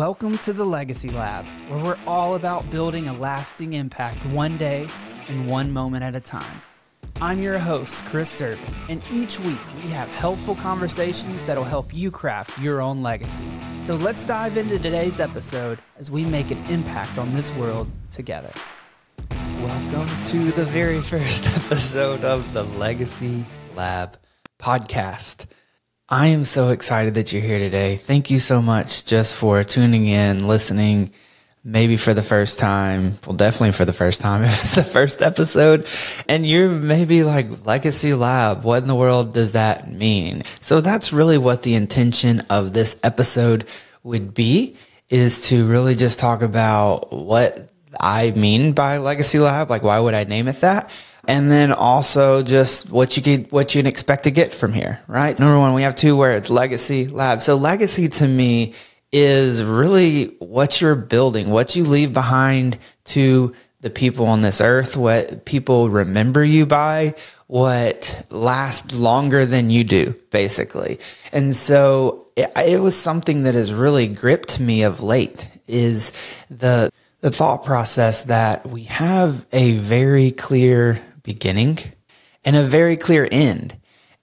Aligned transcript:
Welcome 0.00 0.38
to 0.38 0.54
the 0.54 0.64
Legacy 0.64 1.10
Lab, 1.10 1.44
where 1.68 1.84
we're 1.84 1.98
all 2.06 2.34
about 2.34 2.70
building 2.70 3.06
a 3.08 3.12
lasting 3.12 3.74
impact 3.74 4.24
one 4.24 4.56
day 4.56 4.88
and 5.28 5.46
one 5.46 5.72
moment 5.72 6.02
at 6.02 6.14
a 6.14 6.20
time. 6.20 6.62
I'm 7.20 7.42
your 7.42 7.58
host, 7.58 8.02
Chris 8.06 8.40
Sirven, 8.40 8.72
and 8.88 9.02
each 9.12 9.38
week 9.40 9.58
we 9.76 9.90
have 9.90 10.08
helpful 10.08 10.54
conversations 10.54 11.44
that'll 11.44 11.64
help 11.64 11.92
you 11.92 12.10
craft 12.10 12.58
your 12.60 12.80
own 12.80 13.02
legacy. 13.02 13.44
So 13.82 13.94
let's 13.94 14.24
dive 14.24 14.56
into 14.56 14.78
today's 14.78 15.20
episode 15.20 15.78
as 15.98 16.10
we 16.10 16.24
make 16.24 16.50
an 16.50 16.64
impact 16.70 17.18
on 17.18 17.34
this 17.34 17.52
world 17.52 17.86
together. 18.10 18.52
Welcome 19.60 20.08
to 20.28 20.50
the 20.52 20.64
very 20.64 21.02
first 21.12 21.44
episode 21.44 22.24
of 22.24 22.50
the 22.54 22.62
Legacy 22.62 23.44
Lab 23.76 24.16
podcast. 24.58 25.44
I 26.12 26.26
am 26.28 26.44
so 26.44 26.70
excited 26.70 27.14
that 27.14 27.32
you're 27.32 27.40
here 27.40 27.60
today. 27.60 27.94
Thank 27.94 28.32
you 28.32 28.40
so 28.40 28.60
much 28.60 29.04
just 29.04 29.36
for 29.36 29.62
tuning 29.62 30.08
in, 30.08 30.44
listening, 30.44 31.12
maybe 31.62 31.96
for 31.96 32.14
the 32.14 32.22
first 32.22 32.58
time. 32.58 33.16
Well, 33.24 33.36
definitely 33.36 33.70
for 33.70 33.84
the 33.84 33.92
first 33.92 34.20
time 34.20 34.42
if 34.44 34.52
it's 34.54 34.74
the 34.74 34.82
first 34.82 35.22
episode. 35.22 35.86
And 36.28 36.44
you're 36.44 36.68
maybe 36.68 37.22
like 37.22 37.64
Legacy 37.64 38.12
Lab. 38.12 38.64
What 38.64 38.82
in 38.82 38.88
the 38.88 38.94
world 38.96 39.34
does 39.34 39.52
that 39.52 39.88
mean? 39.88 40.42
So 40.58 40.80
that's 40.80 41.12
really 41.12 41.38
what 41.38 41.62
the 41.62 41.76
intention 41.76 42.40
of 42.50 42.72
this 42.72 42.98
episode 43.04 43.68
would 44.02 44.34
be 44.34 44.76
is 45.10 45.46
to 45.50 45.64
really 45.64 45.94
just 45.94 46.18
talk 46.18 46.42
about 46.42 47.12
what 47.12 47.70
I 48.00 48.32
mean 48.32 48.72
by 48.72 48.98
Legacy 48.98 49.38
Lab. 49.38 49.70
Like, 49.70 49.84
why 49.84 50.00
would 50.00 50.14
I 50.14 50.24
name 50.24 50.48
it 50.48 50.56
that? 50.62 50.90
And 51.26 51.50
then 51.50 51.72
also 51.72 52.42
just 52.42 52.90
what 52.90 53.16
you 53.16 53.22
get, 53.22 53.52
what 53.52 53.74
you 53.74 53.80
can 53.80 53.86
expect 53.86 54.24
to 54.24 54.30
get 54.30 54.54
from 54.54 54.72
here, 54.72 55.00
right? 55.06 55.38
Number 55.38 55.58
one, 55.58 55.74
we 55.74 55.82
have 55.82 55.94
two 55.94 56.16
words, 56.16 56.50
legacy 56.50 57.06
lab. 57.06 57.42
So 57.42 57.56
legacy 57.56 58.08
to 58.08 58.26
me 58.26 58.74
is 59.12 59.62
really 59.64 60.36
what 60.38 60.80
you're 60.80 60.94
building, 60.94 61.50
what 61.50 61.74
you 61.76 61.84
leave 61.84 62.12
behind 62.12 62.78
to 63.04 63.54
the 63.80 63.90
people 63.90 64.26
on 64.26 64.42
this 64.42 64.60
earth, 64.60 64.96
what 64.96 65.44
people 65.44 65.88
remember 65.88 66.44
you 66.44 66.66
by, 66.66 67.14
what 67.46 68.24
lasts 68.30 68.94
longer 68.94 69.46
than 69.46 69.70
you 69.70 69.84
do, 69.84 70.14
basically. 70.30 71.00
And 71.32 71.56
so 71.56 72.26
it, 72.36 72.50
it 72.56 72.80
was 72.80 73.00
something 73.00 73.44
that 73.44 73.54
has 73.54 73.72
really 73.72 74.06
gripped 74.06 74.60
me 74.60 74.82
of 74.82 75.02
late 75.02 75.48
is 75.66 76.12
the 76.50 76.90
the 77.20 77.30
thought 77.30 77.64
process 77.64 78.24
that 78.24 78.66
we 78.66 78.84
have 78.84 79.46
a 79.52 79.72
very 79.72 80.30
clear 80.30 81.00
beginning 81.22 81.78
and 82.44 82.56
a 82.56 82.62
very 82.62 82.96
clear 82.96 83.28
end. 83.30 83.76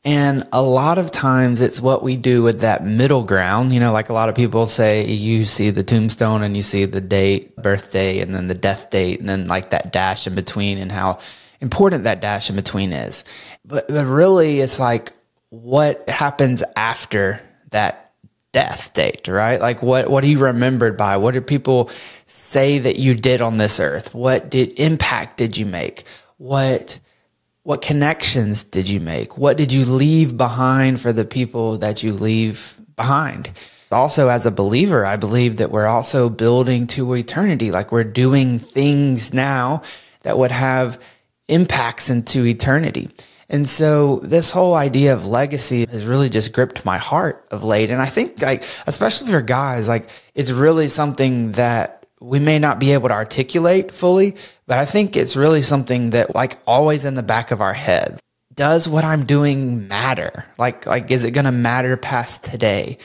And 0.04 0.48
a 0.54 0.62
lot 0.62 1.00
of 1.00 1.12
times 1.12 1.60
it's 1.60 1.82
what 1.82 2.02
we 2.02 2.16
do 2.16 2.42
with 2.42 2.62
that 2.62 2.84
middle 2.84 3.24
ground. 3.24 3.74
You 3.74 3.80
know, 3.80 3.92
like 3.92 4.10
a 4.10 4.14
lot 4.14 4.30
of 4.30 4.36
people 4.36 4.66
say, 4.66 5.06
you 5.06 5.44
see 5.44 5.70
the 5.70 5.84
tombstone 5.84 6.44
and 6.44 6.56
you 6.56 6.64
see 6.64 6.86
the 6.86 7.02
date, 7.02 7.56
birthday, 7.58 8.20
and 8.20 8.34
then 8.34 8.48
the 8.48 8.54
death 8.54 8.90
date, 8.90 9.20
and 9.20 9.28
then 9.28 9.48
like 9.48 9.72
that 9.72 9.92
dash 9.92 10.26
in 10.26 10.34
between 10.34 10.78
and 10.78 10.92
how 10.92 11.20
important 11.60 12.06
that 12.06 12.22
dash 12.22 12.50
in 12.50 12.56
between 12.56 12.94
is. 12.94 13.26
But, 13.66 13.90
but 13.90 14.06
really, 14.06 14.62
it's 14.62 14.80
like 14.80 15.12
what 15.50 16.10
happens 16.10 16.64
after 16.76 17.42
that 17.72 18.14
death 18.54 18.94
date, 18.94 19.28
right? 19.28 19.60
Like 19.60 19.84
what, 19.84 20.10
what 20.10 20.24
are 20.24 20.28
you 20.28 20.40
remembered 20.40 20.96
by? 20.96 21.18
What 21.18 21.34
do 21.34 21.42
people 21.42 21.92
say 22.28 22.80
that 22.80 22.96
you 22.96 23.14
did 23.14 23.42
on 23.42 23.58
this 23.58 23.80
earth? 23.80 24.16
What 24.16 24.50
did 24.50 24.80
impact 24.80 25.38
did 25.38 25.58
you 25.58 25.66
make? 25.66 26.06
What 26.38 27.00
what 27.64 27.82
connections 27.82 28.64
did 28.64 28.88
you 28.88 29.02
make? 29.02 29.38
What 29.38 29.58
did 29.58 29.74
you 29.74 29.84
leave 29.84 30.38
behind 30.38 31.02
for 31.02 31.12
the 31.12 31.26
people 31.26 31.80
that 31.80 32.02
you 32.02 32.14
leave 32.14 32.80
behind? 32.96 33.52
Also, 33.92 34.30
as 34.30 34.46
a 34.46 34.52
believer, 34.52 35.06
I 35.06 35.18
believe 35.18 35.58
that 35.58 35.70
we're 35.70 35.86
also 35.86 36.30
building 36.30 36.88
to 36.88 37.14
eternity. 37.14 37.70
Like 37.72 37.92
we're 37.92 38.06
doing 38.06 38.60
things 38.60 39.34
now 39.34 39.82
that 40.22 40.38
would 40.38 40.52
have 40.52 40.98
impacts 41.50 42.10
into 42.10 42.46
eternity. 42.46 43.10
And 43.50 43.68
so 43.68 44.20
this 44.24 44.52
whole 44.52 44.76
idea 44.76 45.14
of 45.14 45.26
legacy 45.26 45.86
has 45.88 46.06
really 46.06 46.30
just 46.30 46.54
gripped 46.54 46.86
my 46.86 46.98
heart 46.98 47.48
of 47.52 47.64
late. 47.64 47.92
And 47.92 48.02
I 48.02 48.08
think 48.08 48.42
like, 48.42 48.64
especially 48.88 49.32
for 49.32 49.42
guys, 49.42 49.88
like 49.88 50.10
it's 50.36 50.52
really 50.52 50.90
something 50.90 51.54
that 51.54 51.97
we 52.20 52.40
may 52.40 52.60
not 52.60 52.80
be 52.80 52.94
able 52.94 53.10
to 53.10 53.14
articulate 53.14 53.92
fully, 53.92 54.36
but 54.66 54.78
I 54.80 54.86
think 54.86 55.16
it's 55.16 55.36
really 55.36 55.62
something 55.62 56.12
that 56.12 56.34
like 56.34 56.58
always 56.66 57.06
in 57.06 57.16
the 57.16 57.24
back 57.24 57.52
of 57.52 57.62
our 57.62 57.74
head. 57.74 58.20
Does 58.54 58.90
what 58.90 59.04
I'm 59.04 59.26
doing 59.26 59.88
matter? 59.88 60.46
Like, 60.58 60.88
like, 60.88 61.12
is 61.12 61.24
it 61.24 61.32
going 61.32 61.46
to 61.46 61.52
matter 61.52 61.96
past 61.96 62.44
today? 62.44 62.98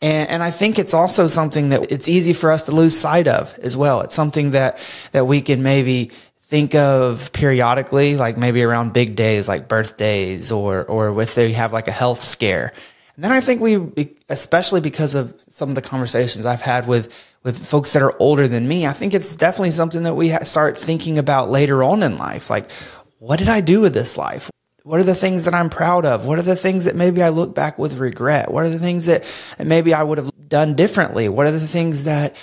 And, 0.00 0.30
and 0.30 0.42
I 0.42 0.50
think 0.50 0.78
it's 0.78 0.94
also 0.94 1.26
something 1.26 1.68
that 1.70 1.92
it's 1.92 2.08
easy 2.08 2.32
for 2.32 2.50
us 2.50 2.64
to 2.64 2.72
lose 2.72 2.98
sight 2.98 3.28
of 3.28 3.58
as 3.58 3.76
well. 3.76 4.00
It's 4.00 4.14
something 4.14 4.52
that, 4.52 4.78
that 5.12 5.26
we 5.26 5.42
can 5.42 5.62
maybe 5.62 6.10
think 6.42 6.74
of 6.74 7.32
periodically, 7.32 8.16
like 8.16 8.38
maybe 8.38 8.62
around 8.62 8.94
big 8.94 9.14
days, 9.14 9.46
like 9.46 9.68
birthdays 9.68 10.52
or, 10.52 10.84
or 10.84 11.20
if 11.20 11.34
they 11.34 11.52
have 11.52 11.72
like 11.72 11.88
a 11.88 11.92
health 11.92 12.22
scare. 12.22 12.72
And 13.16 13.24
then 13.24 13.32
I 13.32 13.40
think 13.40 13.60
we, 13.60 14.14
especially 14.28 14.80
because 14.80 15.14
of 15.14 15.34
some 15.48 15.68
of 15.68 15.74
the 15.74 15.82
conversations 15.82 16.46
I've 16.46 16.60
had 16.60 16.86
with 16.86 17.12
with 17.44 17.64
folks 17.64 17.92
that 17.92 18.02
are 18.02 18.16
older 18.18 18.48
than 18.48 18.66
me, 18.66 18.86
I 18.86 18.92
think 18.92 19.14
it's 19.14 19.36
definitely 19.36 19.70
something 19.70 20.02
that 20.02 20.14
we 20.14 20.30
start 20.30 20.78
thinking 20.78 21.18
about 21.18 21.50
later 21.50 21.84
on 21.84 22.02
in 22.02 22.18
life. 22.18 22.50
Like, 22.50 22.70
what 23.18 23.38
did 23.38 23.48
I 23.48 23.60
do 23.60 23.82
with 23.82 23.94
this 23.94 24.16
life? 24.16 24.50
What 24.82 25.00
are 25.00 25.04
the 25.04 25.14
things 25.14 25.44
that 25.44 25.54
I'm 25.54 25.70
proud 25.70 26.04
of? 26.04 26.26
What 26.26 26.38
are 26.38 26.42
the 26.42 26.56
things 26.56 26.84
that 26.84 26.96
maybe 26.96 27.22
I 27.22 27.28
look 27.28 27.54
back 27.54 27.78
with 27.78 27.98
regret? 27.98 28.50
What 28.50 28.64
are 28.64 28.70
the 28.70 28.78
things 28.78 29.06
that, 29.06 29.24
maybe 29.64 29.94
I 29.94 30.02
would 30.02 30.18
have 30.18 30.30
done 30.48 30.74
differently? 30.74 31.28
What 31.28 31.46
are 31.46 31.52
the 31.52 31.60
things 31.60 32.04
that 32.04 32.36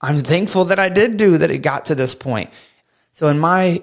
I'm 0.00 0.18
thankful 0.18 0.66
that 0.66 0.78
I 0.78 0.88
did 0.88 1.16
do 1.16 1.38
that 1.38 1.50
it 1.50 1.58
got 1.58 1.86
to 1.86 1.94
this 1.94 2.14
point? 2.14 2.50
So 3.12 3.28
in 3.28 3.38
my 3.38 3.82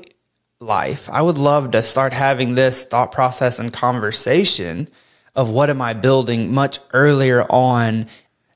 life, 0.60 1.10
I 1.10 1.22
would 1.22 1.40
love 1.40 1.72
to 1.72 1.82
start 1.82 2.14
having 2.14 2.54
this 2.54 2.84
thought 2.84 3.12
process 3.12 3.58
and 3.58 3.74
conversation 3.74 4.90
of 5.36 5.50
what 5.50 5.72
am 5.72 5.82
I 5.82 5.94
building 5.94 6.54
much 6.54 6.80
earlier 6.94 7.44
on 7.50 8.06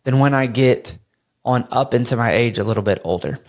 than 0.03 0.19
when 0.19 0.35
I 0.35 0.45
get 0.45 0.97
on 1.47 1.67
up 1.71 1.93
into 1.93 2.15
my 2.15 2.33
age 2.33 2.59
a 2.59 2.63
little 2.63 2.83
bit 2.83 3.01
older. 3.03 3.39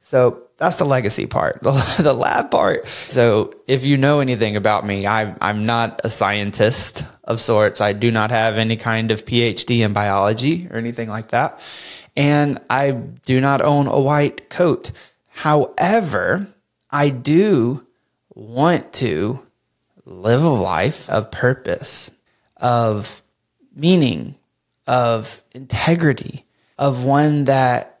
So 0.00 0.42
that's 0.58 0.76
the 0.76 0.84
legacy 0.84 1.26
part, 1.26 1.62
the, 1.62 1.72
the 2.02 2.12
lab 2.12 2.50
part. 2.50 2.86
So 2.86 3.54
if 3.66 3.84
you 3.84 3.96
know 3.96 4.20
anything 4.20 4.54
about 4.54 4.86
me, 4.86 5.06
I, 5.06 5.34
I'm 5.40 5.66
not 5.66 6.00
a 6.04 6.10
scientist 6.10 7.04
of 7.24 7.40
sorts. 7.40 7.80
I 7.80 7.94
do 7.94 8.10
not 8.10 8.30
have 8.30 8.58
any 8.58 8.76
kind 8.76 9.10
of 9.10 9.24
PhD 9.24 9.80
in 9.80 9.92
biology 9.92 10.68
or 10.70 10.76
anything 10.76 11.08
like 11.08 11.28
that. 11.28 11.58
And 12.16 12.60
I 12.68 12.90
do 12.90 13.40
not 13.40 13.60
own 13.60 13.86
a 13.86 13.98
white 13.98 14.50
coat. 14.50 14.92
However, 15.28 16.46
I 16.90 17.10
do 17.10 17.86
want 18.34 18.92
to 18.94 19.40
live 20.04 20.42
a 20.42 20.48
life 20.48 21.08
of 21.10 21.30
purpose, 21.30 22.10
of 22.56 23.22
meaning, 23.74 24.34
of 24.86 25.44
integrity, 25.52 26.44
of 26.78 27.04
one 27.04 27.44
that 27.46 28.00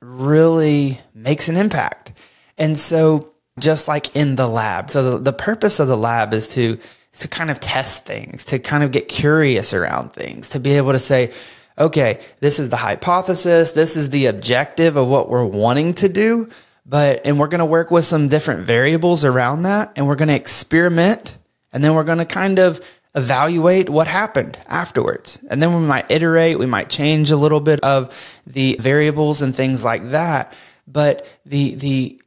really 0.00 1.00
makes 1.14 1.48
an 1.48 1.56
impact. 1.56 2.12
And 2.56 2.78
so, 2.78 3.32
just 3.58 3.88
like 3.88 4.14
in 4.16 4.36
the 4.36 4.48
lab, 4.48 4.90
so 4.90 5.12
the, 5.12 5.30
the 5.30 5.32
purpose 5.32 5.80
of 5.80 5.88
the 5.88 5.96
lab 5.96 6.34
is 6.34 6.48
to 6.48 6.78
to 7.14 7.28
kind 7.28 7.50
of 7.50 7.60
test 7.60 8.04
things, 8.04 8.44
to 8.46 8.58
kind 8.58 8.82
of 8.82 8.90
get 8.90 9.08
curious 9.08 9.72
around 9.72 10.12
things, 10.12 10.48
to 10.48 10.58
be 10.58 10.72
able 10.72 10.92
to 10.92 10.98
say, 10.98 11.32
okay, 11.78 12.20
this 12.40 12.58
is 12.58 12.70
the 12.70 12.76
hypothesis, 12.76 13.72
this 13.72 13.96
is 13.96 14.10
the 14.10 14.26
objective 14.26 14.96
of 14.96 15.06
what 15.08 15.28
we're 15.28 15.44
wanting 15.44 15.94
to 15.94 16.08
do, 16.08 16.48
but 16.84 17.24
and 17.24 17.38
we're 17.38 17.48
going 17.48 17.60
to 17.60 17.64
work 17.64 17.90
with 17.90 18.04
some 18.04 18.28
different 18.28 18.60
variables 18.60 19.24
around 19.24 19.62
that, 19.62 19.92
and 19.96 20.06
we're 20.06 20.16
going 20.16 20.28
to 20.28 20.34
experiment, 20.34 21.38
and 21.72 21.82
then 21.82 21.94
we're 21.94 22.04
going 22.04 22.18
to 22.18 22.24
kind 22.24 22.58
of 22.58 22.80
evaluate 23.14 23.88
what 23.88 24.08
happened 24.08 24.58
afterwards. 24.66 25.44
And 25.48 25.62
then 25.62 25.74
we 25.74 25.86
might 25.86 26.10
iterate, 26.10 26.58
we 26.58 26.66
might 26.66 26.90
change 26.90 27.30
a 27.30 27.36
little 27.36 27.60
bit 27.60 27.80
of 27.80 28.14
the 28.46 28.76
variables 28.80 29.42
and 29.42 29.54
things 29.54 29.84
like 29.84 30.10
that. 30.10 30.52
But 30.86 31.26
the, 31.46 31.74
the 31.74 32.20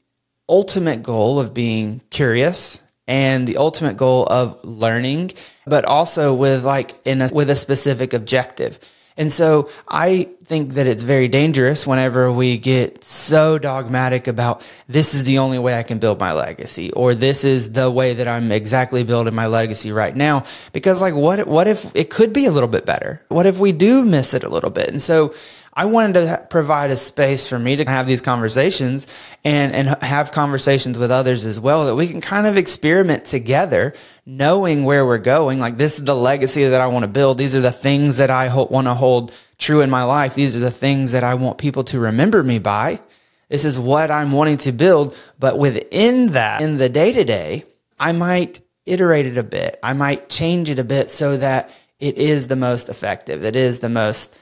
ultimate 0.47 1.03
goal 1.03 1.39
of 1.39 1.53
being 1.53 2.01
curious 2.09 2.81
and 3.07 3.47
the 3.47 3.57
ultimate 3.57 3.97
goal 3.97 4.25
of 4.27 4.63
learning, 4.63 5.31
but 5.65 5.85
also 5.85 6.33
with 6.33 6.63
like 6.63 6.93
in 7.05 7.21
a, 7.21 7.29
with 7.33 7.49
a 7.49 7.55
specific 7.55 8.13
objective. 8.13 8.79
And 9.17 9.31
so 9.31 9.69
I 9.87 10.29
think 10.43 10.73
that 10.73 10.87
it's 10.87 11.03
very 11.03 11.27
dangerous 11.27 11.85
whenever 11.85 12.31
we 12.31 12.57
get 12.57 13.03
so 13.03 13.57
dogmatic 13.57 14.27
about 14.27 14.61
this 14.87 15.13
is 15.13 15.25
the 15.25 15.39
only 15.39 15.59
way 15.59 15.75
I 15.75 15.83
can 15.83 15.99
build 15.99 16.19
my 16.19 16.31
legacy 16.31 16.91
or 16.93 17.13
this 17.13 17.43
is 17.43 17.73
the 17.73 17.91
way 17.91 18.13
that 18.13 18.27
I'm 18.29 18.51
exactly 18.51 19.03
building 19.03 19.35
my 19.35 19.47
legacy 19.47 19.91
right 19.91 20.15
now 20.15 20.45
because 20.71 21.01
like 21.01 21.15
what 21.15 21.45
what 21.47 21.67
if 21.67 21.91
it 21.95 22.09
could 22.09 22.31
be 22.31 22.45
a 22.45 22.51
little 22.51 22.69
bit 22.69 22.85
better? 22.85 23.21
What 23.27 23.45
if 23.45 23.59
we 23.59 23.73
do 23.73 24.05
miss 24.05 24.33
it 24.33 24.43
a 24.43 24.49
little 24.49 24.69
bit? 24.69 24.89
And 24.89 25.01
so 25.01 25.33
I 25.77 25.85
wanted 25.85 26.13
to 26.13 26.47
provide 26.49 26.89
a 26.89 26.97
space 26.97 27.47
for 27.47 27.59
me 27.59 27.75
to 27.75 27.85
have 27.85 28.07
these 28.07 28.19
conversations 28.19 29.05
and, 29.45 29.71
and 29.73 30.03
have 30.03 30.31
conversations 30.31 30.97
with 30.97 31.11
others 31.11 31.45
as 31.45 31.59
well 31.59 31.85
that 31.85 31.93
we 31.93 32.07
can 32.07 32.19
kind 32.19 32.47
of 32.47 32.57
experiment 32.57 33.25
together, 33.25 33.93
knowing 34.25 34.85
where 34.85 35.05
we're 35.05 35.19
going. 35.19 35.59
Like, 35.59 35.77
this 35.77 35.99
is 35.99 36.03
the 36.05 36.15
legacy 36.15 36.67
that 36.67 36.81
I 36.81 36.87
want 36.87 37.03
to 37.03 37.07
build. 37.07 37.37
These 37.37 37.55
are 37.55 37.61
the 37.61 37.71
things 37.71 38.17
that 38.17 38.31
I 38.31 38.47
ho- 38.47 38.65
want 38.71 38.87
to 38.87 38.95
hold 38.95 39.31
true 39.59 39.81
in 39.81 39.91
my 39.91 40.03
life. 40.03 40.33
These 40.33 40.57
are 40.57 40.61
the 40.61 40.71
things 40.71 41.11
that 41.11 41.23
I 41.23 41.35
want 41.35 41.59
people 41.59 41.83
to 41.83 41.99
remember 41.99 42.41
me 42.41 42.57
by. 42.57 42.99
This 43.47 43.63
is 43.63 43.77
what 43.77 44.09
I'm 44.09 44.31
wanting 44.31 44.57
to 44.57 44.71
build. 44.71 45.15
But 45.37 45.59
within 45.59 46.29
that, 46.29 46.59
in 46.59 46.77
the 46.77 46.89
day 46.89 47.13
to 47.13 47.23
day, 47.23 47.65
I 47.99 48.13
might 48.13 48.61
iterate 48.87 49.27
it 49.27 49.37
a 49.37 49.43
bit. 49.43 49.79
I 49.83 49.93
might 49.93 50.27
change 50.27 50.71
it 50.71 50.79
a 50.79 50.83
bit 50.83 51.11
so 51.11 51.37
that 51.37 51.69
it 51.99 52.17
is 52.17 52.47
the 52.47 52.55
most 52.55 52.89
effective. 52.89 53.45
It 53.45 53.55
is 53.55 53.79
the 53.79 53.89
most 53.89 54.39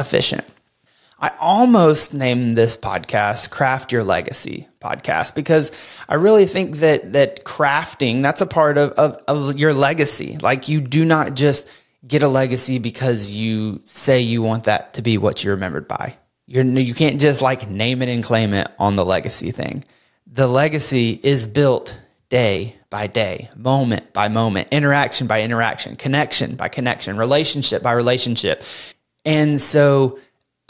efficient. 0.00 0.44
I 1.22 1.30
almost 1.38 2.12
named 2.12 2.58
this 2.58 2.76
podcast 2.76 3.50
Craft 3.50 3.92
Your 3.92 4.02
Legacy 4.02 4.66
podcast 4.80 5.36
because 5.36 5.70
I 6.08 6.16
really 6.16 6.46
think 6.46 6.78
that 6.78 7.12
that 7.12 7.44
crafting, 7.44 8.22
that's 8.22 8.40
a 8.40 8.46
part 8.46 8.76
of, 8.76 8.90
of, 8.94 9.22
of 9.28 9.56
your 9.56 9.72
legacy. 9.72 10.36
Like 10.38 10.68
you 10.68 10.80
do 10.80 11.04
not 11.04 11.34
just 11.34 11.70
get 12.04 12.24
a 12.24 12.28
legacy 12.28 12.80
because 12.80 13.30
you 13.30 13.80
say 13.84 14.20
you 14.20 14.42
want 14.42 14.64
that 14.64 14.94
to 14.94 15.02
be 15.02 15.16
what 15.16 15.44
you're 15.44 15.54
remembered 15.54 15.86
by. 15.86 16.16
You're, 16.48 16.64
you 16.64 16.92
can't 16.92 17.20
just 17.20 17.40
like 17.40 17.70
name 17.70 18.02
it 18.02 18.08
and 18.08 18.24
claim 18.24 18.52
it 18.52 18.66
on 18.80 18.96
the 18.96 19.04
legacy 19.04 19.52
thing. 19.52 19.84
The 20.26 20.48
legacy 20.48 21.20
is 21.22 21.46
built 21.46 21.96
day 22.30 22.74
by 22.90 23.06
day, 23.06 23.48
moment 23.54 24.12
by 24.12 24.26
moment, 24.26 24.66
interaction 24.72 25.28
by 25.28 25.42
interaction, 25.42 25.94
connection 25.94 26.56
by 26.56 26.66
connection, 26.66 27.16
relationship 27.16 27.80
by 27.80 27.92
relationship. 27.92 28.64
And 29.24 29.60
so 29.60 30.18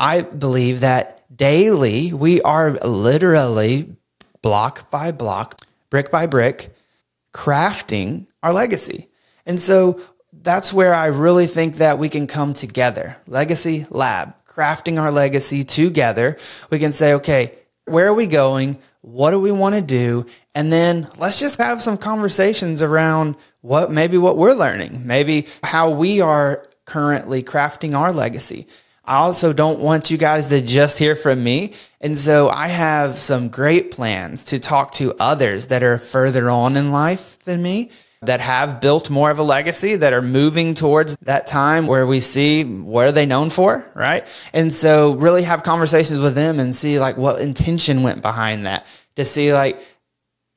I 0.02 0.22
believe 0.22 0.81
that 0.81 1.25
daily 1.34 2.12
we 2.12 2.43
are 2.43 2.72
literally 2.72 3.94
block 4.43 4.90
by 4.90 5.12
block, 5.12 5.60
brick 5.90 6.10
by 6.10 6.26
brick, 6.26 6.75
crafting 7.32 8.26
our 8.43 8.52
legacy. 8.52 9.08
And 9.46 9.60
so 9.60 10.00
that's 10.32 10.72
where 10.72 10.93
I 10.93 11.06
really 11.06 11.46
think 11.46 11.76
that 11.76 12.00
we 12.00 12.08
can 12.08 12.26
come 12.26 12.52
together. 12.52 13.16
Legacy 13.28 13.87
Lab, 13.90 14.34
crafting 14.44 15.00
our 15.00 15.12
legacy 15.12 15.62
together. 15.62 16.37
We 16.69 16.81
can 16.81 16.90
say, 16.90 17.14
okay, 17.14 17.56
where 17.84 18.08
are 18.08 18.14
we 18.14 18.26
going? 18.26 18.78
What 19.02 19.31
do 19.31 19.38
we 19.38 19.52
want 19.52 19.76
to 19.76 19.82
do? 19.82 20.26
And 20.52 20.72
then 20.72 21.08
let's 21.16 21.38
just 21.38 21.60
have 21.60 21.81
some 21.81 21.96
conversations 21.96 22.82
around 22.82 23.37
what 23.60 23.93
maybe 23.93 24.19
what 24.19 24.37
we're 24.37 24.54
learning, 24.54 25.06
maybe 25.06 25.46
how 25.62 25.90
we 25.90 26.20
are 26.20 26.66
currently 26.87 27.44
crafting 27.44 27.96
our 27.96 28.12
legacy. 28.12 28.66
I 29.04 29.16
also 29.19 29.52
don't 29.52 29.81
want 29.81 30.10
you 30.10 30.19
guys 30.19 30.46
to 30.49 30.62
just 30.62 30.99
hear 30.99 31.16
from 31.16 31.43
me. 31.43 31.75
And 32.00 32.16
so 32.16 32.49
I 32.49 32.69
have 32.69 33.19
some 33.19 33.49
great 33.49 33.90
plans 33.90 34.44
to 34.46 34.58
talk 34.58 34.93
to 34.93 35.14
others 35.19 35.69
that 35.69 35.82
are 35.82 35.99
further 35.99 36.49
on 36.49 36.76
in 36.76 36.93
life 36.93 37.38
than 37.40 37.62
me, 37.62 37.90
that 38.22 38.40
have 38.40 38.81
built 38.81 39.10
more 39.10 39.31
of 39.31 39.38
a 39.38 39.43
legacy, 39.43 39.96
that 39.96 40.12
are 40.12 40.22
moving 40.22 40.75
towards 40.75 41.16
that 41.22 41.49
time 41.49 41.88
where 41.88 42.06
we 42.06 42.20
see 42.20 42.62
what 42.62 43.06
are 43.06 43.12
they 43.12 43.26
known 43.26 43.50
for, 43.50 43.90
right? 43.94 44.26
And 44.52 44.72
so 44.72 45.14
really 45.14 45.43
have 45.43 45.64
conversations 45.64 46.20
with 46.20 46.37
them 46.37 46.60
and 46.60 46.75
see 46.75 47.00
like 47.00 47.16
what 47.16 47.40
intention 47.40 48.04
went 48.04 48.22
behind 48.22 48.66
that 48.66 48.87
to 49.16 49.25
see 49.25 49.52
like 49.52 49.81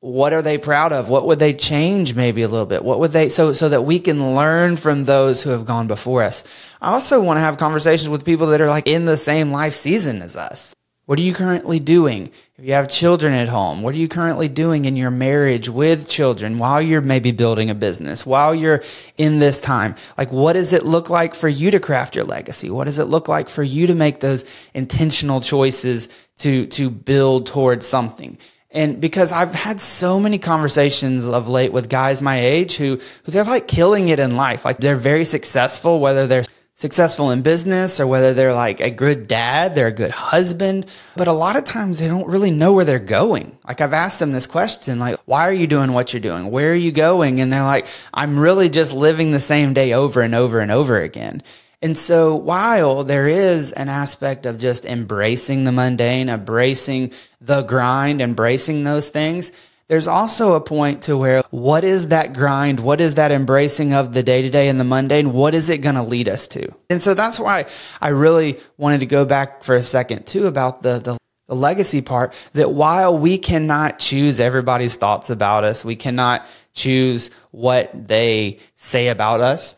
what 0.00 0.32
are 0.32 0.42
they 0.42 0.58
proud 0.58 0.92
of? 0.92 1.08
What 1.08 1.26
would 1.26 1.38
they 1.38 1.54
change 1.54 2.14
maybe 2.14 2.42
a 2.42 2.48
little 2.48 2.66
bit? 2.66 2.84
What 2.84 3.00
would 3.00 3.12
they 3.12 3.28
so 3.28 3.52
so 3.52 3.68
that 3.68 3.82
we 3.82 3.98
can 3.98 4.34
learn 4.34 4.76
from 4.76 5.04
those 5.04 5.42
who 5.42 5.50
have 5.50 5.64
gone 5.64 5.86
before 5.86 6.22
us. 6.22 6.44
I 6.82 6.92
also 6.92 7.22
want 7.22 7.38
to 7.38 7.42
have 7.42 7.56
conversations 7.56 8.08
with 8.08 8.24
people 8.24 8.48
that 8.48 8.60
are 8.60 8.68
like 8.68 8.86
in 8.86 9.06
the 9.06 9.16
same 9.16 9.52
life 9.52 9.74
season 9.74 10.20
as 10.22 10.36
us. 10.36 10.74
What 11.06 11.20
are 11.20 11.22
you 11.22 11.32
currently 11.34 11.78
doing? 11.78 12.32
If 12.58 12.64
you 12.64 12.72
have 12.72 12.88
children 12.88 13.32
at 13.32 13.48
home 13.48 13.82
what 13.82 13.94
are 13.94 13.98
you 13.98 14.08
currently 14.08 14.48
doing 14.48 14.84
in 14.84 14.96
your 14.96 15.10
marriage 15.10 15.68
with 15.68 16.08
children 16.08 16.58
while 16.58 16.82
you're 16.82 17.00
maybe 17.00 17.30
building 17.32 17.70
a 17.70 17.74
business 17.74 18.26
while 18.26 18.54
you're 18.54 18.82
in 19.16 19.38
this 19.38 19.62
time? 19.62 19.94
Like 20.18 20.30
what 20.30 20.52
does 20.52 20.74
it 20.74 20.84
look 20.84 21.08
like 21.08 21.34
for 21.34 21.48
you 21.48 21.70
to 21.70 21.80
craft 21.80 22.14
your 22.14 22.24
legacy? 22.24 22.68
What 22.68 22.86
does 22.86 22.98
it 22.98 23.04
look 23.04 23.28
like 23.28 23.48
for 23.48 23.62
you 23.62 23.86
to 23.86 23.94
make 23.94 24.20
those 24.20 24.44
intentional 24.74 25.40
choices 25.40 26.10
to 26.38 26.66
to 26.66 26.90
build 26.90 27.46
towards 27.46 27.86
something 27.86 28.36
and 28.70 29.00
because 29.00 29.32
I've 29.32 29.54
had 29.54 29.80
so 29.80 30.18
many 30.18 30.38
conversations 30.38 31.24
of 31.24 31.48
late 31.48 31.72
with 31.72 31.88
guys 31.88 32.20
my 32.20 32.40
age 32.40 32.76
who, 32.76 33.00
who 33.24 33.32
they're 33.32 33.44
like 33.44 33.68
killing 33.68 34.08
it 34.08 34.18
in 34.18 34.36
life. 34.36 34.64
Like 34.64 34.78
they're 34.78 34.96
very 34.96 35.24
successful, 35.24 36.00
whether 36.00 36.26
they're 36.26 36.44
successful 36.74 37.30
in 37.30 37.40
business 37.40 37.98
or 38.00 38.06
whether 38.06 38.34
they're 38.34 38.52
like 38.52 38.80
a 38.80 38.90
good 38.90 39.26
dad, 39.26 39.74
they're 39.74 39.86
a 39.86 39.92
good 39.92 40.10
husband. 40.10 40.84
But 41.16 41.26
a 41.26 41.32
lot 41.32 41.56
of 41.56 41.64
times 41.64 41.98
they 41.98 42.06
don't 42.06 42.28
really 42.28 42.50
know 42.50 42.74
where 42.74 42.84
they're 42.84 42.98
going. 42.98 43.56
Like 43.66 43.80
I've 43.80 43.94
asked 43.94 44.20
them 44.20 44.32
this 44.32 44.46
question, 44.46 44.98
like, 44.98 45.16
why 45.24 45.48
are 45.48 45.54
you 45.54 45.66
doing 45.66 45.92
what 45.92 46.12
you're 46.12 46.20
doing? 46.20 46.50
Where 46.50 46.72
are 46.72 46.74
you 46.74 46.92
going? 46.92 47.40
And 47.40 47.50
they're 47.50 47.62
like, 47.62 47.86
I'm 48.12 48.38
really 48.38 48.68
just 48.68 48.92
living 48.92 49.30
the 49.30 49.40
same 49.40 49.72
day 49.72 49.94
over 49.94 50.20
and 50.20 50.34
over 50.34 50.60
and 50.60 50.70
over 50.70 51.00
again. 51.00 51.42
And 51.86 51.96
so 51.96 52.34
while 52.34 53.04
there 53.04 53.28
is 53.28 53.70
an 53.70 53.88
aspect 53.88 54.44
of 54.44 54.58
just 54.58 54.84
embracing 54.84 55.62
the 55.62 55.70
mundane, 55.70 56.28
embracing 56.28 57.12
the 57.40 57.62
grind, 57.62 58.20
embracing 58.20 58.82
those 58.82 59.10
things, 59.10 59.52
there's 59.86 60.08
also 60.08 60.54
a 60.54 60.60
point 60.60 61.02
to 61.02 61.16
where 61.16 61.44
what 61.50 61.84
is 61.84 62.08
that 62.08 62.32
grind? 62.32 62.80
What 62.80 63.00
is 63.00 63.14
that 63.14 63.30
embracing 63.30 63.92
of 63.92 64.14
the 64.14 64.24
day 64.24 64.42
to 64.42 64.50
day 64.50 64.68
and 64.68 64.80
the 64.80 64.84
mundane? 64.84 65.32
What 65.32 65.54
is 65.54 65.70
it 65.70 65.78
going 65.78 65.94
to 65.94 66.02
lead 66.02 66.28
us 66.28 66.48
to? 66.48 66.74
And 66.90 67.00
so 67.00 67.14
that's 67.14 67.38
why 67.38 67.66
I 68.00 68.08
really 68.08 68.58
wanted 68.78 68.98
to 68.98 69.06
go 69.06 69.24
back 69.24 69.62
for 69.62 69.76
a 69.76 69.82
second 69.84 70.26
too 70.26 70.48
about 70.48 70.82
the, 70.82 70.98
the, 70.98 71.16
the 71.46 71.54
legacy 71.54 72.02
part 72.02 72.34
that 72.54 72.72
while 72.72 73.16
we 73.16 73.38
cannot 73.38 74.00
choose 74.00 74.40
everybody's 74.40 74.96
thoughts 74.96 75.30
about 75.30 75.62
us, 75.62 75.84
we 75.84 75.94
cannot 75.94 76.44
choose 76.74 77.30
what 77.52 78.08
they 78.08 78.58
say 78.74 79.06
about 79.06 79.40
us 79.40 79.76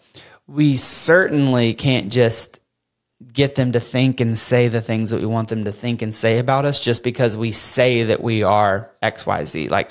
we 0.49 0.77
certainly 0.79 1.75
can't 1.75 2.11
just 2.11 2.59
get 3.33 3.55
them 3.55 3.73
to 3.73 3.81
think 3.81 4.21
and 4.21 4.39
say 4.39 4.69
the 4.69 4.81
things 4.81 5.11
that 5.11 5.21
we 5.21 5.27
want 5.27 5.49
them 5.49 5.65
to 5.65 5.73
think 5.73 6.03
and 6.03 6.15
say 6.15 6.39
about 6.39 6.65
us 6.65 6.81
just 6.81 7.05
because 7.05 7.37
we 7.37 7.53
say 7.53 8.05
that 8.05 8.23
we 8.23 8.43
are 8.43 8.91
XYZ. 9.03 9.71
Like, 9.71 9.91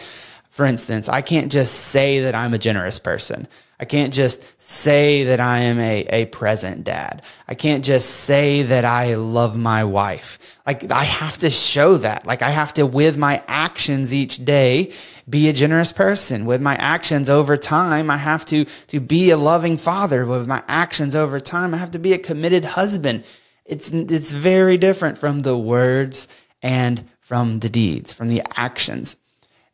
for 0.50 0.66
instance, 0.66 1.08
I 1.08 1.22
can't 1.22 1.52
just 1.52 1.76
say 1.76 2.22
that 2.22 2.34
I'm 2.34 2.54
a 2.54 2.58
generous 2.58 2.98
person. 2.98 3.48
I 3.80 3.86
can't 3.86 4.12
just 4.12 4.44
say 4.60 5.26
that 5.26 5.40
I 5.40 5.60
am 5.60 5.80
a, 5.80 6.02
a 6.10 6.26
present 6.26 6.84
dad. 6.84 7.22
I 7.48 7.54
can't 7.54 7.86
just 7.86 8.10
say 8.10 8.64
that 8.64 8.86
I 8.86 9.14
love 9.16 9.56
my 9.56 9.84
wife. 9.84 10.60
Like, 10.66 10.92
I 10.92 11.04
have 11.04 11.38
to 11.40 11.52
show 11.52 11.98
that. 11.98 12.26
Like, 12.26 12.42
I 12.42 12.50
have 12.50 12.74
to, 12.74 12.88
with 12.88 13.18
my 13.18 13.44
actions 13.48 14.16
each 14.16 14.44
day, 14.44 14.94
be 15.30 15.48
a 15.48 15.54
generous 15.54 15.92
person. 15.92 16.46
With 16.46 16.60
my 16.60 16.76
actions 16.76 17.30
over 17.30 17.56
time, 17.56 18.10
I 18.10 18.18
have 18.18 18.46
to, 18.46 18.66
to 18.88 19.00
be 19.00 19.30
a 19.30 19.38
loving 19.38 19.78
father. 19.78 20.26
With 20.26 20.48
my 20.48 20.64
actions 20.68 21.16
over 21.16 21.40
time, 21.40 21.76
I 21.76 21.78
have 21.78 21.92
to 21.92 22.00
be 22.00 22.14
a 22.14 22.18
committed 22.18 22.66
husband. 22.66 23.26
It's, 23.64 23.92
it's 23.92 24.32
very 24.32 24.80
different 24.80 25.20
from 25.20 25.42
the 25.42 25.58
words 25.58 26.28
and 26.64 27.08
from 27.20 27.60
the 27.60 27.70
deeds, 27.70 28.12
from 28.12 28.30
the 28.30 28.42
actions. 28.56 29.18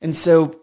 And 0.01 0.13
so, 0.13 0.59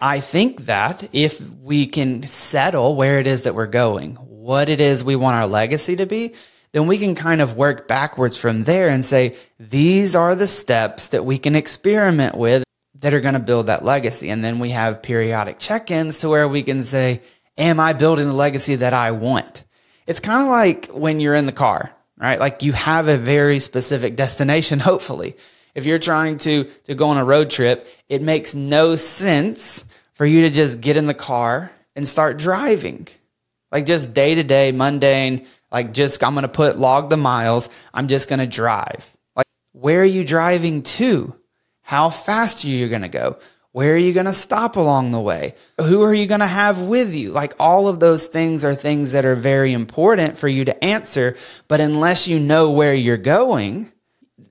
I 0.00 0.20
think 0.20 0.64
that 0.66 1.08
if 1.12 1.40
we 1.60 1.86
can 1.86 2.22
settle 2.22 2.96
where 2.96 3.18
it 3.18 3.26
is 3.26 3.42
that 3.42 3.54
we're 3.54 3.66
going, 3.66 4.14
what 4.14 4.68
it 4.68 4.80
is 4.80 5.04
we 5.04 5.16
want 5.16 5.36
our 5.36 5.46
legacy 5.46 5.96
to 5.96 6.06
be, 6.06 6.34
then 6.72 6.86
we 6.86 6.98
can 6.98 7.14
kind 7.14 7.40
of 7.40 7.56
work 7.56 7.86
backwards 7.86 8.36
from 8.38 8.64
there 8.64 8.88
and 8.88 9.04
say, 9.04 9.36
these 9.58 10.16
are 10.16 10.34
the 10.34 10.46
steps 10.46 11.08
that 11.08 11.24
we 11.24 11.36
can 11.36 11.54
experiment 11.54 12.36
with 12.36 12.64
that 13.00 13.12
are 13.12 13.20
going 13.20 13.34
to 13.34 13.40
build 13.40 13.66
that 13.66 13.84
legacy. 13.84 14.30
And 14.30 14.44
then 14.44 14.58
we 14.58 14.70
have 14.70 15.02
periodic 15.02 15.58
check 15.58 15.90
ins 15.90 16.20
to 16.20 16.28
where 16.28 16.48
we 16.48 16.62
can 16.62 16.84
say, 16.84 17.20
am 17.58 17.80
I 17.80 17.92
building 17.92 18.28
the 18.28 18.34
legacy 18.34 18.76
that 18.76 18.94
I 18.94 19.10
want? 19.10 19.64
It's 20.06 20.20
kind 20.20 20.42
of 20.42 20.48
like 20.48 20.86
when 20.86 21.20
you're 21.20 21.34
in 21.34 21.46
the 21.46 21.52
car, 21.52 21.90
right? 22.16 22.38
Like 22.38 22.62
you 22.62 22.72
have 22.72 23.08
a 23.08 23.16
very 23.16 23.58
specific 23.58 24.16
destination, 24.16 24.78
hopefully. 24.80 25.36
If 25.74 25.86
you're 25.86 25.98
trying 25.98 26.38
to, 26.38 26.64
to 26.84 26.94
go 26.94 27.08
on 27.08 27.16
a 27.16 27.24
road 27.24 27.50
trip, 27.50 27.86
it 28.08 28.22
makes 28.22 28.54
no 28.54 28.96
sense 28.96 29.84
for 30.20 30.26
you 30.26 30.42
to 30.42 30.50
just 30.50 30.82
get 30.82 30.98
in 30.98 31.06
the 31.06 31.14
car 31.14 31.72
and 31.96 32.06
start 32.06 32.36
driving. 32.36 33.08
Like 33.72 33.86
just 33.86 34.12
day 34.12 34.34
to 34.34 34.44
day, 34.44 34.70
mundane, 34.70 35.46
like 35.72 35.94
just 35.94 36.22
I'm 36.22 36.34
going 36.34 36.42
to 36.42 36.48
put 36.48 36.78
log 36.78 37.08
the 37.08 37.16
miles. 37.16 37.70
I'm 37.94 38.06
just 38.06 38.28
going 38.28 38.40
to 38.40 38.46
drive. 38.46 39.16
Like 39.34 39.46
where 39.72 40.02
are 40.02 40.04
you 40.04 40.22
driving 40.22 40.82
to? 40.82 41.34
How 41.80 42.10
fast 42.10 42.66
are 42.66 42.68
you 42.68 42.86
going 42.90 43.00
to 43.00 43.08
go? 43.08 43.38
Where 43.72 43.94
are 43.94 43.96
you 43.96 44.12
going 44.12 44.26
to 44.26 44.34
stop 44.34 44.76
along 44.76 45.12
the 45.12 45.20
way? 45.20 45.54
Who 45.80 46.02
are 46.02 46.12
you 46.12 46.26
going 46.26 46.40
to 46.40 46.46
have 46.46 46.82
with 46.82 47.14
you? 47.14 47.30
Like 47.30 47.54
all 47.58 47.88
of 47.88 47.98
those 47.98 48.26
things 48.26 48.62
are 48.62 48.74
things 48.74 49.12
that 49.12 49.24
are 49.24 49.34
very 49.34 49.72
important 49.72 50.36
for 50.36 50.48
you 50.48 50.66
to 50.66 50.84
answer. 50.84 51.34
But 51.66 51.80
unless 51.80 52.28
you 52.28 52.38
know 52.38 52.72
where 52.72 52.92
you're 52.92 53.16
going, 53.16 53.90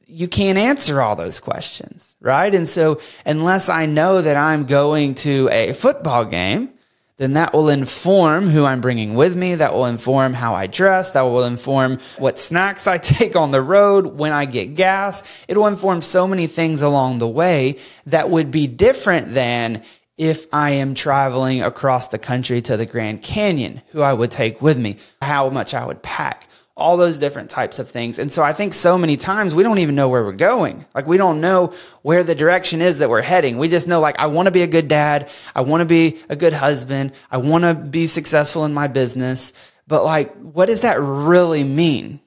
you 0.09 0.27
can't 0.27 0.57
answer 0.57 1.01
all 1.01 1.15
those 1.15 1.39
questions, 1.39 2.17
right? 2.19 2.53
And 2.53 2.67
so, 2.67 2.99
unless 3.25 3.69
I 3.69 3.85
know 3.85 4.21
that 4.21 4.35
I'm 4.35 4.65
going 4.65 5.15
to 5.15 5.49
a 5.51 5.73
football 5.73 6.25
game, 6.25 6.69
then 7.17 7.33
that 7.33 7.53
will 7.53 7.69
inform 7.69 8.47
who 8.47 8.65
I'm 8.65 8.81
bringing 8.81 9.13
with 9.13 9.35
me. 9.35 9.55
That 9.55 9.73
will 9.73 9.85
inform 9.85 10.33
how 10.33 10.55
I 10.55 10.67
dress. 10.67 11.11
That 11.11 11.23
will 11.23 11.43
inform 11.43 11.99
what 12.17 12.39
snacks 12.39 12.87
I 12.87 12.97
take 12.97 13.35
on 13.35 13.51
the 13.51 13.61
road 13.61 14.17
when 14.17 14.31
I 14.31 14.45
get 14.45 14.75
gas. 14.75 15.43
It 15.47 15.57
will 15.57 15.67
inform 15.67 16.01
so 16.01 16.27
many 16.27 16.47
things 16.47 16.81
along 16.81 17.19
the 17.19 17.27
way 17.27 17.75
that 18.05 18.29
would 18.29 18.51
be 18.51 18.67
different 18.67 19.33
than 19.33 19.83
if 20.17 20.47
I 20.51 20.71
am 20.71 20.95
traveling 20.95 21.61
across 21.61 22.09
the 22.09 22.19
country 22.19 22.61
to 22.63 22.75
the 22.75 22.85
Grand 22.85 23.21
Canyon, 23.21 23.81
who 23.91 24.01
I 24.01 24.13
would 24.13 24.31
take 24.31 24.61
with 24.61 24.77
me, 24.77 24.97
how 25.21 25.49
much 25.49 25.73
I 25.73 25.85
would 25.85 26.01
pack 26.01 26.48
all 26.79 26.97
those 26.97 27.19
different 27.19 27.49
types 27.49 27.77
of 27.77 27.89
things. 27.89 28.17
And 28.19 28.31
so 28.31 28.41
I 28.41 28.53
think 28.53 28.73
so 28.73 28.97
many 28.97 29.17
times 29.17 29.53
we 29.53 29.63
don't 29.63 29.79
even 29.79 29.95
know 29.95 30.09
where 30.09 30.23
we're 30.23 30.31
going. 30.31 30.85
Like 30.95 31.07
we 31.07 31.17
don't 31.17 31.41
know 31.41 31.73
where 32.01 32.23
the 32.23 32.35
direction 32.35 32.81
is 32.81 32.99
that 32.99 33.09
we're 33.09 33.21
heading. 33.21 33.57
We 33.57 33.67
just 33.67 33.87
know 33.87 33.99
like 33.99 34.17
I 34.19 34.27
want 34.27 34.47
to 34.47 34.51
be 34.51 34.63
a 34.63 34.67
good 34.67 34.87
dad, 34.87 35.29
I 35.53 35.61
want 35.61 35.81
to 35.81 35.85
be 35.85 36.19
a 36.29 36.35
good 36.35 36.53
husband, 36.53 37.13
I 37.29 37.37
want 37.37 37.63
to 37.65 37.73
be 37.73 38.07
successful 38.07 38.65
in 38.65 38.73
my 38.73 38.87
business. 38.87 39.53
But 39.87 40.03
like 40.03 40.33
what 40.35 40.67
does 40.67 40.81
that 40.81 40.99
really 40.99 41.63
mean? 41.63 42.19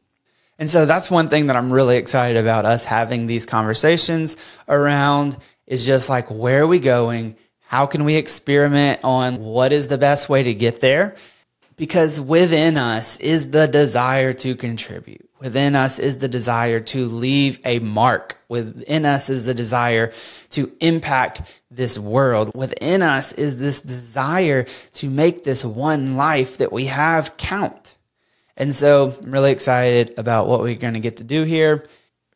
And 0.58 0.70
so 0.70 0.86
that's 0.86 1.10
one 1.10 1.26
thing 1.26 1.46
that 1.46 1.56
I'm 1.56 1.72
really 1.72 1.96
excited 1.96 2.36
about 2.36 2.64
us 2.64 2.84
having 2.84 3.26
these 3.26 3.46
conversations 3.46 4.36
around 4.68 5.36
is 5.66 5.84
just 5.86 6.08
like 6.08 6.30
where 6.30 6.62
are 6.62 6.66
we 6.66 6.78
going? 6.78 7.36
How 7.60 7.86
can 7.86 8.04
we 8.04 8.16
experiment 8.16 9.00
on 9.02 9.40
what 9.40 9.72
is 9.72 9.88
the 9.88 9.96
best 9.96 10.28
way 10.28 10.42
to 10.42 10.54
get 10.54 10.82
there? 10.82 11.16
Because 11.76 12.20
within 12.20 12.76
us 12.76 13.16
is 13.18 13.50
the 13.50 13.66
desire 13.66 14.32
to 14.34 14.54
contribute. 14.54 15.28
Within 15.40 15.74
us 15.74 15.98
is 15.98 16.18
the 16.18 16.28
desire 16.28 16.80
to 16.80 17.06
leave 17.06 17.58
a 17.64 17.80
mark. 17.80 18.38
Within 18.48 19.04
us 19.04 19.28
is 19.28 19.44
the 19.44 19.54
desire 19.54 20.12
to 20.50 20.72
impact 20.80 21.60
this 21.70 21.98
world. 21.98 22.52
Within 22.54 23.02
us 23.02 23.32
is 23.32 23.58
this 23.58 23.80
desire 23.80 24.64
to 24.94 25.10
make 25.10 25.42
this 25.42 25.64
one 25.64 26.16
life 26.16 26.58
that 26.58 26.72
we 26.72 26.86
have 26.86 27.36
count. 27.36 27.96
And 28.56 28.74
so 28.74 29.14
I'm 29.20 29.32
really 29.32 29.50
excited 29.50 30.14
about 30.18 30.46
what 30.46 30.60
we're 30.60 30.74
going 30.76 30.94
to 30.94 31.00
get 31.00 31.16
to 31.16 31.24
do 31.24 31.42
here. 31.44 31.84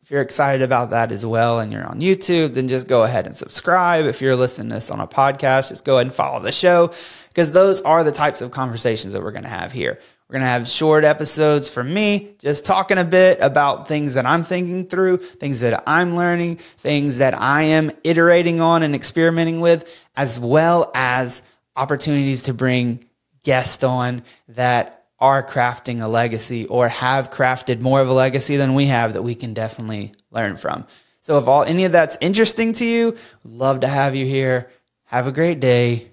If 0.07 0.11
you're 0.11 0.21
excited 0.21 0.61
about 0.61 0.91
that 0.91 1.11
as 1.11 1.25
well 1.25 1.59
and 1.59 1.69
you're 1.69 1.85
on 1.85 1.99
YouTube, 1.99 2.53
then 2.53 2.69
just 2.69 2.87
go 2.87 3.03
ahead 3.03 3.27
and 3.27 3.35
subscribe. 3.35 4.05
If 4.05 4.21
you're 4.21 4.37
listening 4.37 4.69
to 4.69 4.75
this 4.75 4.89
on 4.89 5.01
a 5.01 5.05
podcast, 5.05 5.67
just 5.67 5.83
go 5.83 5.95
ahead 5.95 6.07
and 6.07 6.15
follow 6.15 6.39
the 6.39 6.53
show 6.53 6.93
because 7.27 7.51
those 7.51 7.81
are 7.81 8.05
the 8.05 8.13
types 8.13 8.39
of 8.39 8.49
conversations 8.51 9.11
that 9.11 9.21
we're 9.21 9.33
going 9.33 9.43
to 9.43 9.49
have 9.49 9.73
here. 9.73 9.99
We're 10.29 10.33
going 10.35 10.43
to 10.43 10.47
have 10.47 10.65
short 10.65 11.03
episodes 11.03 11.69
from 11.69 11.93
me, 11.93 12.35
just 12.39 12.65
talking 12.65 12.97
a 12.97 13.03
bit 13.03 13.39
about 13.41 13.89
things 13.89 14.13
that 14.13 14.25
I'm 14.25 14.45
thinking 14.45 14.87
through, 14.87 15.17
things 15.17 15.59
that 15.59 15.83
I'm 15.85 16.15
learning, 16.15 16.55
things 16.55 17.17
that 17.17 17.33
I 17.33 17.63
am 17.63 17.91
iterating 18.05 18.61
on 18.61 18.83
and 18.83 18.95
experimenting 18.95 19.59
with, 19.59 19.93
as 20.15 20.39
well 20.39 20.89
as 20.95 21.43
opportunities 21.75 22.43
to 22.43 22.53
bring 22.53 23.03
guests 23.43 23.83
on 23.83 24.23
that 24.47 24.96
are 25.19 25.43
crafting 25.43 26.01
a 26.01 26.07
legacy 26.07 26.65
or 26.67 26.87
have 26.87 27.31
crafted 27.31 27.81
more 27.81 28.01
of 28.01 28.09
a 28.09 28.13
legacy 28.13 28.57
than 28.57 28.75
we 28.75 28.85
have 28.85 29.13
that 29.13 29.23
we 29.23 29.35
can 29.35 29.53
definitely 29.53 30.13
learn 30.31 30.55
from. 30.55 30.85
So 31.21 31.37
if 31.37 31.47
all 31.47 31.63
any 31.63 31.85
of 31.85 31.91
that's 31.91 32.17
interesting 32.21 32.73
to 32.73 32.85
you, 32.85 33.15
love 33.43 33.81
to 33.81 33.87
have 33.87 34.15
you 34.15 34.25
here. 34.25 34.69
Have 35.05 35.27
a 35.27 35.31
great 35.31 35.59
day. 35.59 36.11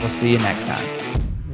We'll 0.00 0.08
see 0.08 0.32
you 0.32 0.38
next 0.38 0.66
time. 0.66 1.01